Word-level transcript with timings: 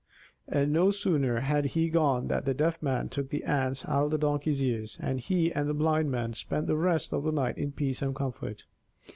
And 0.47 0.73
no 0.73 0.89
sooner 0.89 1.41
had 1.41 1.63
he 1.63 1.87
gone 1.87 2.27
than 2.27 2.43
the 2.45 2.55
Deaf 2.55 2.81
Man 2.81 3.07
took 3.07 3.29
the 3.29 3.43
ants 3.43 3.85
out 3.85 4.05
of 4.05 4.09
the 4.09 4.17
Donkey's 4.17 4.59
ears, 4.63 4.97
and 4.99 5.19
he 5.19 5.53
and 5.53 5.69
the 5.69 5.75
Blind 5.75 6.09
Man 6.09 6.33
spent 6.33 6.65
the 6.65 6.75
rest 6.75 7.13
of 7.13 7.21
the 7.23 7.31
night 7.31 7.59
in 7.59 7.71
peace 7.71 8.01
and 8.01 8.15
comfort. 8.15 8.65